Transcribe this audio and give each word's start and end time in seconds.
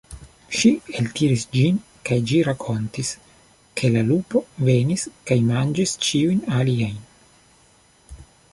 Ŝi 0.59 0.69
eltiris 0.99 1.43
ĝin 1.57 1.75
kaj 2.09 2.17
ĝi 2.31 2.39
rakontis, 2.47 3.11
ke 3.81 3.93
la 3.97 4.03
lupo 4.09 4.43
venis 4.71 5.05
kaj 5.31 5.39
manĝis 5.53 5.97
ĉiujn 6.07 6.43
aliajn. 6.61 6.99